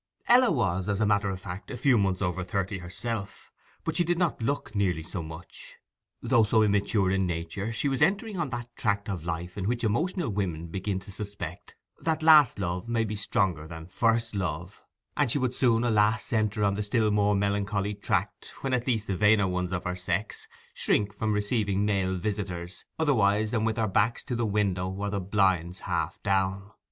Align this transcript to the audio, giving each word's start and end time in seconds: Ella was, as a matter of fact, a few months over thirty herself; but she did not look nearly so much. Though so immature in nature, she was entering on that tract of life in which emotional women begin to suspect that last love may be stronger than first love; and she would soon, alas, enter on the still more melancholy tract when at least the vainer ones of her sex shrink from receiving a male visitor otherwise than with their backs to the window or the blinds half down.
Ella 0.27 0.51
was, 0.51 0.89
as 0.89 0.99
a 0.99 1.05
matter 1.05 1.29
of 1.29 1.39
fact, 1.39 1.69
a 1.69 1.77
few 1.77 1.95
months 1.95 2.23
over 2.23 2.43
thirty 2.43 2.79
herself; 2.79 3.51
but 3.83 3.95
she 3.95 4.03
did 4.03 4.17
not 4.17 4.41
look 4.41 4.73
nearly 4.73 5.03
so 5.03 5.21
much. 5.21 5.77
Though 6.23 6.41
so 6.43 6.63
immature 6.63 7.11
in 7.11 7.27
nature, 7.27 7.71
she 7.71 7.87
was 7.87 8.01
entering 8.01 8.37
on 8.37 8.49
that 8.49 8.75
tract 8.75 9.07
of 9.09 9.25
life 9.27 9.59
in 9.59 9.67
which 9.67 9.83
emotional 9.83 10.29
women 10.29 10.69
begin 10.69 10.99
to 11.01 11.11
suspect 11.11 11.75
that 11.99 12.23
last 12.23 12.57
love 12.57 12.87
may 12.89 13.03
be 13.03 13.13
stronger 13.13 13.67
than 13.67 13.85
first 13.85 14.33
love; 14.33 14.83
and 15.15 15.29
she 15.29 15.37
would 15.37 15.53
soon, 15.53 15.83
alas, 15.83 16.33
enter 16.33 16.63
on 16.63 16.73
the 16.73 16.81
still 16.81 17.11
more 17.11 17.35
melancholy 17.35 17.93
tract 17.93 18.51
when 18.61 18.73
at 18.73 18.87
least 18.87 19.05
the 19.05 19.15
vainer 19.15 19.47
ones 19.47 19.71
of 19.71 19.83
her 19.83 19.95
sex 19.95 20.47
shrink 20.73 21.13
from 21.13 21.31
receiving 21.31 21.77
a 21.81 21.85
male 21.85 22.17
visitor 22.17 22.67
otherwise 22.97 23.51
than 23.51 23.65
with 23.65 23.75
their 23.75 23.87
backs 23.87 24.23
to 24.23 24.35
the 24.35 24.47
window 24.47 24.89
or 24.89 25.11
the 25.11 25.21
blinds 25.21 25.81
half 25.81 26.19
down. 26.23 26.71